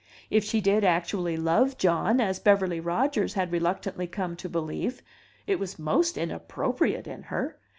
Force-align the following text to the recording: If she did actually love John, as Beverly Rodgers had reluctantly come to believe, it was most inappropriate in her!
If 0.31 0.43
she 0.43 0.61
did 0.61 0.83
actually 0.83 1.37
love 1.37 1.77
John, 1.77 2.19
as 2.19 2.39
Beverly 2.39 2.79
Rodgers 2.79 3.35
had 3.35 3.51
reluctantly 3.51 4.07
come 4.07 4.35
to 4.37 4.49
believe, 4.49 5.03
it 5.45 5.59
was 5.59 5.77
most 5.77 6.17
inappropriate 6.17 7.05
in 7.05 7.21
her! 7.21 7.59